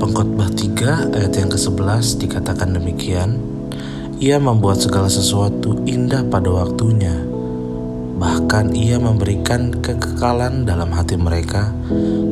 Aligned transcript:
Pengkhotbah 0.00 0.48
3 0.48 1.12
ayat 1.12 1.32
yang 1.36 1.52
ke-11 1.52 2.24
dikatakan 2.24 2.72
demikian, 2.72 3.36
Ia 4.16 4.40
membuat 4.40 4.80
segala 4.80 5.12
sesuatu 5.12 5.76
indah 5.84 6.24
pada 6.24 6.48
waktunya. 6.48 7.12
Bahkan 8.16 8.72
ia 8.72 8.96
memberikan 8.96 9.68
kekekalan 9.76 10.64
dalam 10.64 10.88
hati 10.96 11.20
mereka, 11.20 11.68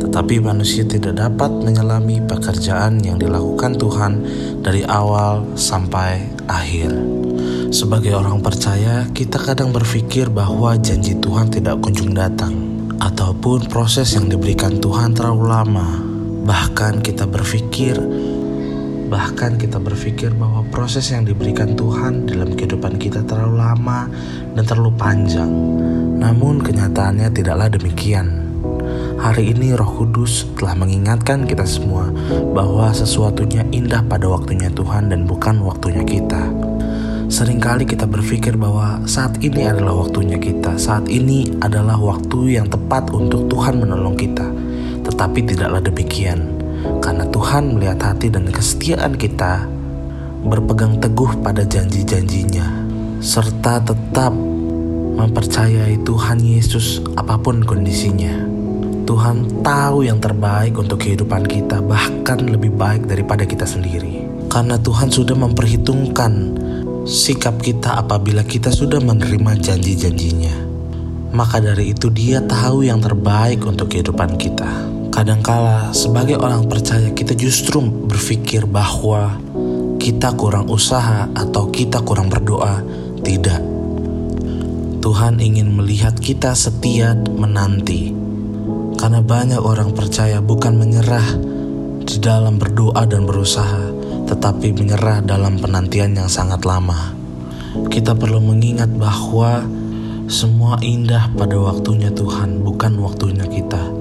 tetapi 0.01 0.41
manusia 0.41 0.89
tidak 0.89 1.21
dapat 1.21 1.53
menyelami 1.61 2.25
pekerjaan 2.25 3.05
yang 3.05 3.21
dilakukan 3.21 3.77
Tuhan 3.77 4.13
dari 4.65 4.89
awal 4.89 5.45
sampai 5.53 6.25
akhir. 6.49 6.89
Sebagai 7.69 8.17
orang 8.17 8.41
percaya, 8.41 9.05
kita 9.13 9.37
kadang 9.37 9.77
berpikir 9.77 10.33
bahwa 10.33 10.73
janji 10.81 11.21
Tuhan 11.21 11.53
tidak 11.53 11.85
kunjung 11.85 12.17
datang 12.17 12.57
ataupun 12.97 13.69
proses 13.69 14.17
yang 14.17 14.25
diberikan 14.25 14.81
Tuhan 14.81 15.13
terlalu 15.13 15.45
lama. 15.53 16.08
Bahkan 16.45 17.01
kita 17.03 17.25
berpikir 17.27 17.99
bahkan 19.09 19.57
kita 19.57 19.81
berpikir 19.81 20.37
bahwa 20.37 20.61
proses 20.69 21.09
yang 21.09 21.25
diberikan 21.25 21.73
Tuhan 21.73 22.29
dalam 22.29 22.53
kehidupan 22.53 23.01
kita 23.01 23.25
terlalu 23.25 23.57
lama 23.57 24.05
dan 24.53 24.65
terlalu 24.69 24.93
panjang. 25.01 25.49
Namun 26.21 26.61
kenyataannya 26.61 27.33
tidaklah 27.33 27.73
demikian. 27.73 28.45
Hari 29.19 29.51
ini 29.51 29.75
Roh 29.75 29.99
Kudus 29.99 30.47
telah 30.55 30.79
mengingatkan 30.79 31.43
kita 31.43 31.67
semua 31.67 32.13
bahwa 32.55 32.93
sesuatunya 32.95 33.67
indah 33.75 34.05
pada 34.07 34.31
waktunya 34.31 34.71
Tuhan 34.71 35.11
dan 35.11 35.27
bukan 35.27 35.59
waktunya 35.65 36.07
kita. 36.07 36.47
Seringkali 37.29 37.85
kita 37.85 38.09
berpikir 38.09 38.57
bahwa 38.57 39.05
saat 39.05 39.37
ini 39.43 39.67
adalah 39.67 40.07
waktunya 40.07 40.39
kita, 40.39 40.79
saat 40.81 41.11
ini 41.11 41.51
adalah 41.61 41.99
waktu 41.99 42.57
yang 42.57 42.71
tepat 42.71 43.11
untuk 43.11 43.51
Tuhan 43.53 43.83
menolong 43.83 44.17
kita. 44.17 44.47
Tetapi 45.09 45.41
tidaklah 45.49 45.81
demikian, 45.81 46.61
karena 47.01 47.25
Tuhan 47.33 47.75
melihat 47.75 48.13
hati 48.13 48.29
dan 48.29 48.47
kesetiaan 48.53 49.17
kita 49.17 49.65
berpegang 50.45 51.01
teguh 51.01 51.41
pada 51.41 51.65
janji-janjinya, 51.65 52.69
serta 53.19 53.83
tetap 53.83 54.31
mempercayai 55.19 55.99
Tuhan 56.07 56.39
Yesus 56.39 57.03
apa 57.19 57.35
pun 57.41 57.65
kondisinya. 57.67 58.47
Tuhan 59.09 59.65
tahu 59.65 60.05
yang 60.05 60.21
terbaik 60.21 60.77
untuk 60.77 61.01
kehidupan 61.01 61.49
kita, 61.49 61.81
bahkan 61.81 62.45
lebih 62.45 62.77
baik 62.77 63.09
daripada 63.09 63.49
kita 63.49 63.65
sendiri. 63.65 64.29
Karena 64.53 64.77
Tuhan 64.77 65.09
sudah 65.09 65.33
memperhitungkan 65.33 66.33
sikap 67.09 67.57
kita 67.65 68.05
apabila 68.05 68.45
kita 68.45 68.69
sudah 68.69 69.01
menerima 69.01 69.57
janji-janjinya. 69.57 70.69
Maka 71.33 71.61
dari 71.61 71.97
itu 71.97 72.13
dia 72.13 72.45
tahu 72.45 72.85
yang 72.85 73.01
terbaik 73.01 73.65
untuk 73.65 73.89
kehidupan 73.97 74.37
kita. 74.37 74.69
Kadangkala 75.19 75.91
sebagai 75.99 76.39
orang 76.39 76.71
percaya 76.71 77.11
kita 77.11 77.35
justru 77.35 77.83
berpikir 77.83 78.71
bahwa 78.71 79.35
kita 79.99 80.31
kurang 80.39 80.71
usaha 80.71 81.27
atau 81.35 81.75
kita 81.75 82.07
kurang 82.07 82.31
berdoa. 82.31 82.87
Tidak. 83.19 83.61
Tuhan 85.03 85.43
ingin 85.43 85.75
melihat 85.75 86.15
kita 86.15 86.55
setia 86.55 87.19
menanti. 87.19 88.15
Karena 88.95 89.19
banyak 89.19 89.59
orang 89.59 89.91
percaya 89.91 90.39
bukan 90.39 90.79
menyerah 90.79 91.35
di 92.07 92.23
dalam 92.23 92.63
berdoa 92.63 93.03
dan 93.03 93.27
berusaha, 93.27 93.91
tetapi 94.31 94.71
menyerah 94.71 95.19
dalam 95.27 95.59
penantian 95.59 96.15
yang 96.15 96.31
sangat 96.31 96.63
lama. 96.63 97.11
Kita 97.91 98.15
perlu 98.15 98.39
mengingat 98.39 98.95
bahwa 98.95 99.67
semua 100.31 100.79
indah 100.79 101.27
pada 101.35 101.59
waktunya 101.59 102.15
Tuhan, 102.15 102.63
bukan 102.63 103.03
waktunya 103.03 103.51
kita. 103.51 103.98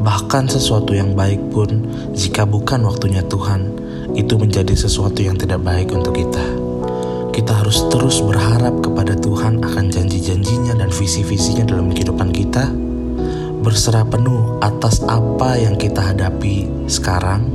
Bahkan 0.00 0.50
sesuatu 0.50 0.96
yang 0.96 1.14
baik 1.14 1.52
pun, 1.54 1.86
jika 2.16 2.42
bukan 2.48 2.82
waktunya 2.88 3.22
Tuhan, 3.26 3.70
itu 4.14 4.38
menjadi 4.38 4.74
sesuatu 4.74 5.20
yang 5.22 5.34
tidak 5.38 5.62
baik 5.62 5.90
untuk 5.90 6.14
kita. 6.14 6.42
Kita 7.34 7.50
harus 7.50 7.82
terus 7.90 8.22
berharap 8.22 8.78
kepada 8.78 9.18
Tuhan 9.18 9.58
akan 9.58 9.90
janji-janjinya 9.90 10.78
dan 10.78 10.90
visi-visinya 10.94 11.66
dalam 11.66 11.90
kehidupan 11.90 12.30
kita, 12.30 12.70
berserah 13.58 14.06
penuh 14.06 14.62
atas 14.62 15.02
apa 15.10 15.58
yang 15.58 15.74
kita 15.74 16.14
hadapi 16.14 16.70
sekarang, 16.86 17.50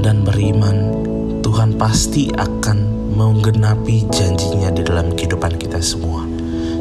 dan 0.00 0.24
beriman 0.24 0.96
Tuhan 1.44 1.76
pasti 1.76 2.32
akan 2.32 3.12
menggenapi 3.12 4.08
janjinya 4.08 4.72
di 4.72 4.80
dalam 4.80 5.12
kehidupan 5.12 5.60
kita 5.60 5.84
semua. 5.84 6.24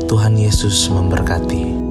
Tuhan 0.08 0.40
Yesus 0.40 0.88
memberkati. 0.88 1.91